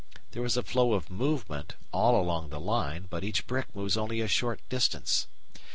There 0.31 0.43
is 0.43 0.57
a 0.57 0.63
flow 0.63 0.93
of 0.93 1.11
movement 1.11 1.75
all 1.91 2.19
along 2.19 2.49
the 2.49 2.59
line, 2.59 3.05
but 3.11 3.23
each 3.23 3.45
brick 3.45 3.67
moves 3.75 3.97
only 3.97 4.19
a 4.19 4.27
short 4.27 4.59
distance. 4.67 5.27